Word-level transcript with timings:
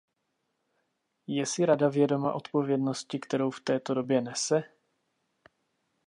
Je 1.27 1.45
si 1.45 1.65
Rada 1.65 1.89
vědoma 1.89 2.33
odpovědnosti, 2.33 3.19
kterou 3.19 3.51
v 3.51 3.59
této 3.61 3.93
době 3.93 4.21
nese? 4.21 4.63